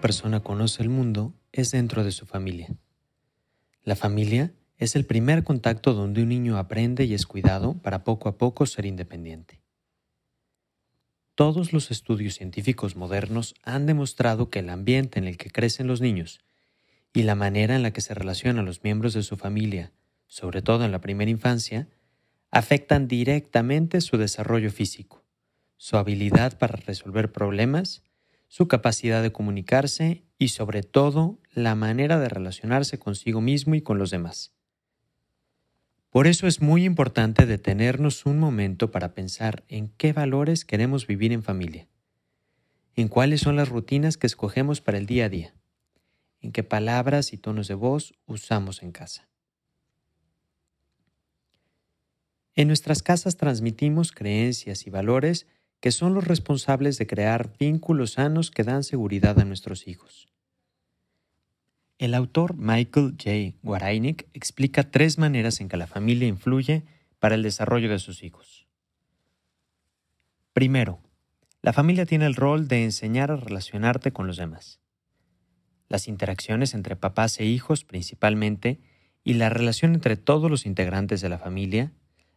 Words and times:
persona 0.00 0.40
conoce 0.40 0.82
el 0.82 0.88
mundo 0.88 1.34
es 1.52 1.70
dentro 1.70 2.04
de 2.04 2.12
su 2.12 2.26
familia. 2.26 2.68
La 3.84 3.96
familia 3.96 4.52
es 4.78 4.96
el 4.96 5.04
primer 5.04 5.44
contacto 5.44 5.94
donde 5.94 6.22
un 6.22 6.28
niño 6.28 6.58
aprende 6.58 7.04
y 7.04 7.14
es 7.14 7.26
cuidado 7.26 7.74
para 7.74 8.04
poco 8.04 8.28
a 8.28 8.36
poco 8.36 8.66
ser 8.66 8.86
independiente. 8.86 9.60
Todos 11.34 11.72
los 11.72 11.90
estudios 11.90 12.34
científicos 12.34 12.96
modernos 12.96 13.54
han 13.62 13.86
demostrado 13.86 14.50
que 14.50 14.60
el 14.60 14.70
ambiente 14.70 15.18
en 15.18 15.26
el 15.26 15.36
que 15.36 15.50
crecen 15.50 15.86
los 15.86 16.00
niños 16.00 16.40
y 17.12 17.22
la 17.22 17.34
manera 17.34 17.76
en 17.76 17.82
la 17.82 17.92
que 17.92 18.00
se 18.00 18.14
relacionan 18.14 18.64
los 18.64 18.82
miembros 18.82 19.14
de 19.14 19.22
su 19.22 19.36
familia, 19.36 19.92
sobre 20.26 20.62
todo 20.62 20.84
en 20.84 20.92
la 20.92 21.00
primera 21.00 21.30
infancia, 21.30 21.88
afectan 22.50 23.06
directamente 23.06 24.00
su 24.00 24.18
desarrollo 24.18 24.70
físico, 24.70 25.24
su 25.76 25.96
habilidad 25.96 26.58
para 26.58 26.76
resolver 26.76 27.32
problemas, 27.32 28.02
su 28.48 28.68
capacidad 28.68 29.22
de 29.22 29.32
comunicarse 29.32 30.24
y 30.38 30.48
sobre 30.48 30.82
todo 30.82 31.38
la 31.52 31.74
manera 31.74 32.18
de 32.18 32.28
relacionarse 32.28 32.98
consigo 32.98 33.40
mismo 33.40 33.74
y 33.74 33.82
con 33.82 33.98
los 33.98 34.10
demás. 34.10 34.52
Por 36.10 36.26
eso 36.26 36.46
es 36.46 36.62
muy 36.62 36.84
importante 36.84 37.44
detenernos 37.44 38.24
un 38.24 38.38
momento 38.38 38.90
para 38.90 39.12
pensar 39.12 39.64
en 39.68 39.88
qué 39.88 40.12
valores 40.12 40.64
queremos 40.64 41.06
vivir 41.06 41.32
en 41.32 41.42
familia, 41.42 41.88
en 42.94 43.08
cuáles 43.08 43.40
son 43.40 43.56
las 43.56 43.68
rutinas 43.68 44.16
que 44.16 44.26
escogemos 44.26 44.80
para 44.80 44.98
el 44.98 45.06
día 45.06 45.26
a 45.26 45.28
día, 45.28 45.54
en 46.40 46.52
qué 46.52 46.62
palabras 46.62 47.32
y 47.32 47.36
tonos 47.36 47.68
de 47.68 47.74
voz 47.74 48.14
usamos 48.26 48.82
en 48.82 48.92
casa. 48.92 49.28
En 52.54 52.68
nuestras 52.68 53.02
casas 53.02 53.36
transmitimos 53.36 54.12
creencias 54.12 54.86
y 54.86 54.90
valores 54.90 55.46
que 55.80 55.92
son 55.92 56.14
los 56.14 56.26
responsables 56.26 56.98
de 56.98 57.06
crear 57.06 57.52
vínculos 57.58 58.12
sanos 58.12 58.50
que 58.50 58.64
dan 58.64 58.82
seguridad 58.84 59.38
a 59.38 59.44
nuestros 59.44 59.86
hijos. 59.86 60.28
El 61.98 62.14
autor 62.14 62.56
Michael 62.56 63.16
J. 63.22 63.56
Warainik 63.62 64.28
explica 64.34 64.90
tres 64.90 65.18
maneras 65.18 65.60
en 65.60 65.68
que 65.68 65.76
la 65.76 65.86
familia 65.86 66.28
influye 66.28 66.84
para 67.18 67.34
el 67.34 67.42
desarrollo 67.42 67.88
de 67.88 67.98
sus 67.98 68.22
hijos. 68.22 68.66
Primero, 70.52 71.00
la 71.62 71.72
familia 71.72 72.06
tiene 72.06 72.26
el 72.26 72.34
rol 72.34 72.68
de 72.68 72.84
enseñar 72.84 73.30
a 73.30 73.36
relacionarte 73.36 74.12
con 74.12 74.26
los 74.26 74.36
demás. 74.36 74.80
Las 75.88 76.08
interacciones 76.08 76.74
entre 76.74 76.96
papás 76.96 77.38
e 77.40 77.44
hijos 77.44 77.84
principalmente 77.84 78.80
y 79.24 79.34
la 79.34 79.48
relación 79.48 79.94
entre 79.94 80.16
todos 80.16 80.50
los 80.50 80.66
integrantes 80.66 81.20
de 81.20 81.28
la 81.28 81.38
familia 81.38 81.92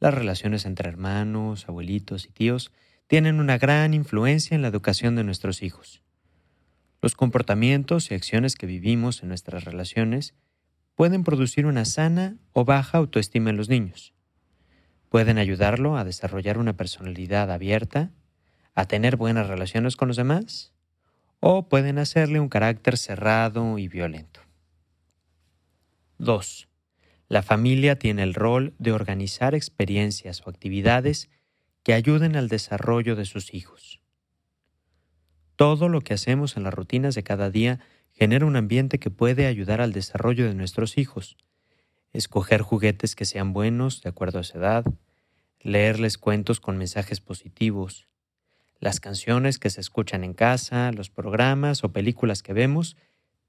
las 0.00 0.14
relaciones 0.14 0.64
entre 0.64 0.88
hermanos, 0.88 1.68
abuelitos 1.68 2.24
y 2.24 2.32
tíos 2.32 2.72
tienen 3.10 3.40
una 3.40 3.58
gran 3.58 3.92
influencia 3.92 4.54
en 4.54 4.62
la 4.62 4.68
educación 4.68 5.16
de 5.16 5.24
nuestros 5.24 5.64
hijos. 5.64 6.00
Los 7.02 7.16
comportamientos 7.16 8.08
y 8.08 8.14
acciones 8.14 8.54
que 8.54 8.66
vivimos 8.66 9.24
en 9.24 9.30
nuestras 9.30 9.64
relaciones 9.64 10.32
pueden 10.94 11.24
producir 11.24 11.66
una 11.66 11.84
sana 11.86 12.36
o 12.52 12.64
baja 12.64 12.98
autoestima 12.98 13.50
en 13.50 13.56
los 13.56 13.68
niños. 13.68 14.14
Pueden 15.08 15.38
ayudarlo 15.38 15.96
a 15.96 16.04
desarrollar 16.04 16.56
una 16.56 16.76
personalidad 16.76 17.50
abierta, 17.50 18.12
a 18.76 18.84
tener 18.84 19.16
buenas 19.16 19.48
relaciones 19.48 19.96
con 19.96 20.06
los 20.06 20.16
demás, 20.16 20.72
o 21.40 21.68
pueden 21.68 21.98
hacerle 21.98 22.38
un 22.38 22.48
carácter 22.48 22.96
cerrado 22.96 23.76
y 23.78 23.88
violento. 23.88 24.38
2. 26.18 26.68
La 27.26 27.42
familia 27.42 27.98
tiene 27.98 28.22
el 28.22 28.34
rol 28.34 28.72
de 28.78 28.92
organizar 28.92 29.56
experiencias 29.56 30.46
o 30.46 30.50
actividades 30.50 31.28
que 31.82 31.94
ayuden 31.94 32.36
al 32.36 32.48
desarrollo 32.48 33.16
de 33.16 33.24
sus 33.24 33.54
hijos. 33.54 34.00
Todo 35.56 35.88
lo 35.88 36.00
que 36.00 36.14
hacemos 36.14 36.56
en 36.56 36.62
las 36.62 36.74
rutinas 36.74 37.14
de 37.14 37.22
cada 37.22 37.50
día 37.50 37.80
genera 38.12 38.46
un 38.46 38.56
ambiente 38.56 38.98
que 38.98 39.10
puede 39.10 39.46
ayudar 39.46 39.80
al 39.80 39.92
desarrollo 39.92 40.46
de 40.46 40.54
nuestros 40.54 40.98
hijos. 40.98 41.36
Escoger 42.12 42.62
juguetes 42.62 43.14
que 43.14 43.24
sean 43.24 43.52
buenos 43.52 44.02
de 44.02 44.08
acuerdo 44.10 44.38
a 44.38 44.44
su 44.44 44.58
edad, 44.58 44.84
leerles 45.60 46.18
cuentos 46.18 46.60
con 46.60 46.78
mensajes 46.78 47.20
positivos, 47.20 48.08
las 48.78 48.98
canciones 48.98 49.58
que 49.58 49.68
se 49.68 49.80
escuchan 49.80 50.24
en 50.24 50.32
casa, 50.32 50.90
los 50.92 51.10
programas 51.10 51.84
o 51.84 51.92
películas 51.92 52.42
que 52.42 52.54
vemos 52.54 52.96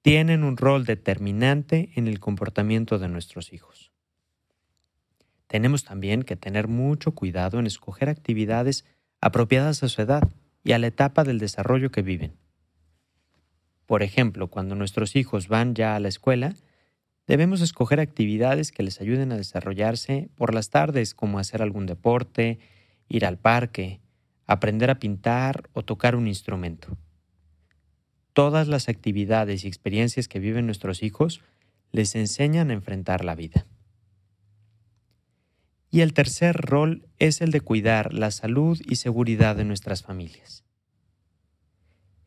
tienen 0.00 0.42
un 0.42 0.56
rol 0.56 0.86
determinante 0.86 1.90
en 1.96 2.08
el 2.08 2.18
comportamiento 2.18 2.98
de 2.98 3.08
nuestros 3.08 3.52
hijos. 3.52 3.92
Tenemos 5.48 5.82
también 5.82 6.22
que 6.22 6.36
tener 6.36 6.68
mucho 6.68 7.12
cuidado 7.12 7.58
en 7.58 7.66
escoger 7.66 8.08
actividades 8.08 8.84
apropiadas 9.20 9.82
a 9.82 9.88
su 9.88 10.00
edad 10.00 10.28
y 10.62 10.72
a 10.72 10.78
la 10.78 10.86
etapa 10.86 11.24
del 11.24 11.40
desarrollo 11.40 11.90
que 11.90 12.02
viven. 12.02 12.36
Por 13.86 14.04
ejemplo, 14.04 14.46
cuando 14.46 14.76
nuestros 14.76 15.16
hijos 15.16 15.48
van 15.48 15.74
ya 15.74 15.96
a 15.96 16.00
la 16.00 16.08
escuela, 16.08 16.54
debemos 17.26 17.60
escoger 17.60 17.98
actividades 17.98 18.70
que 18.70 18.84
les 18.84 19.00
ayuden 19.00 19.32
a 19.32 19.36
desarrollarse 19.36 20.28
por 20.36 20.54
las 20.54 20.70
tardes, 20.70 21.14
como 21.14 21.40
hacer 21.40 21.62
algún 21.62 21.86
deporte, 21.86 22.60
ir 23.08 23.26
al 23.26 23.38
parque, 23.38 24.00
aprender 24.46 24.90
a 24.90 25.00
pintar 25.00 25.68
o 25.72 25.82
tocar 25.82 26.14
un 26.14 26.28
instrumento 26.28 26.96
todas 28.38 28.68
las 28.68 28.88
actividades 28.88 29.64
y 29.64 29.66
experiencias 29.66 30.28
que 30.28 30.38
viven 30.38 30.66
nuestros 30.66 31.02
hijos 31.02 31.40
les 31.90 32.14
enseñan 32.14 32.70
a 32.70 32.74
enfrentar 32.74 33.24
la 33.24 33.34
vida. 33.34 33.66
Y 35.90 36.00
el 36.00 36.12
tercer 36.12 36.56
rol 36.56 37.08
es 37.18 37.40
el 37.40 37.50
de 37.50 37.60
cuidar 37.60 38.12
la 38.12 38.30
salud 38.30 38.80
y 38.86 38.96
seguridad 38.96 39.56
de 39.56 39.64
nuestras 39.64 40.02
familias. 40.02 40.64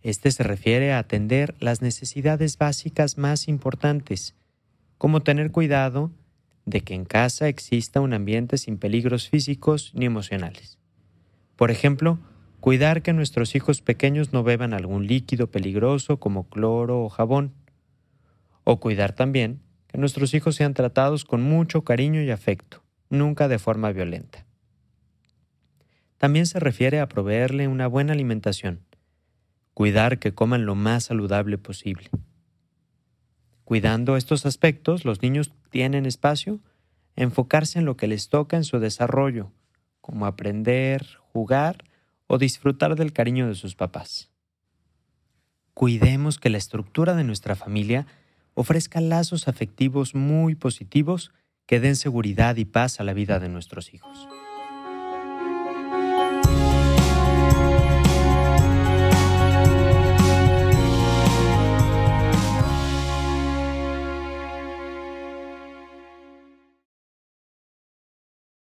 Este 0.01 0.31
se 0.31 0.43
refiere 0.43 0.93
a 0.93 0.99
atender 0.99 1.55
las 1.59 1.81
necesidades 1.81 2.57
básicas 2.57 3.17
más 3.17 3.47
importantes, 3.47 4.35
como 4.97 5.21
tener 5.21 5.51
cuidado 5.51 6.11
de 6.65 6.81
que 6.81 6.95
en 6.95 7.05
casa 7.05 7.47
exista 7.47 8.01
un 8.01 8.13
ambiente 8.13 8.57
sin 8.57 8.77
peligros 8.77 9.29
físicos 9.29 9.91
ni 9.93 10.05
emocionales. 10.05 10.79
Por 11.55 11.69
ejemplo, 11.69 12.19
Cuidar 12.61 13.01
que 13.01 13.11
nuestros 13.11 13.55
hijos 13.55 13.81
pequeños 13.81 14.33
no 14.33 14.43
beban 14.43 14.75
algún 14.75 15.07
líquido 15.07 15.49
peligroso 15.49 16.19
como 16.19 16.47
cloro 16.47 17.01
o 17.01 17.09
jabón. 17.09 17.55
O 18.63 18.79
cuidar 18.79 19.13
también 19.13 19.63
que 19.87 19.97
nuestros 19.97 20.35
hijos 20.35 20.57
sean 20.57 20.75
tratados 20.75 21.25
con 21.25 21.41
mucho 21.41 21.83
cariño 21.83 22.21
y 22.21 22.29
afecto, 22.29 22.83
nunca 23.11 23.47
de 23.47 23.59
forma 23.59 23.91
violenta. 23.91 24.45
También 26.17 26.45
se 26.45 26.59
refiere 26.59 26.99
a 26.99 27.07
proveerle 27.07 27.67
una 27.67 27.87
buena 27.87 28.13
alimentación, 28.13 28.81
cuidar 29.73 30.19
que 30.19 30.33
coman 30.33 30.65
lo 30.65 30.75
más 30.75 31.05
saludable 31.05 31.57
posible. 31.57 32.09
Cuidando 33.63 34.17
estos 34.17 34.45
aspectos, 34.45 35.05
los 35.05 35.21
niños 35.21 35.51
tienen 35.69 36.05
espacio 36.05 36.59
a 37.15 37.21
enfocarse 37.21 37.79
en 37.79 37.85
lo 37.85 37.97
que 37.97 38.07
les 38.07 38.29
toca 38.29 38.57
en 38.57 38.63
su 38.63 38.79
desarrollo, 38.79 39.51
como 40.01 40.25
aprender, 40.25 41.05
jugar 41.33 41.85
o 42.27 42.37
disfrutar 42.37 42.95
del 42.95 43.13
cariño 43.13 43.47
de 43.47 43.55
sus 43.55 43.75
papás. 43.75 44.29
Cuidemos 45.73 46.37
que 46.37 46.49
la 46.49 46.57
estructura 46.57 47.15
de 47.15 47.23
nuestra 47.23 47.55
familia 47.55 48.05
ofrezca 48.53 49.01
lazos 49.01 49.47
afectivos 49.47 50.15
muy 50.15 50.55
positivos 50.55 51.31
que 51.65 51.79
den 51.79 51.95
seguridad 51.95 52.55
y 52.57 52.65
paz 52.65 52.99
a 52.99 53.03
la 53.03 53.13
vida 53.13 53.39
de 53.39 53.49
nuestros 53.49 53.93
hijos. 53.93 54.27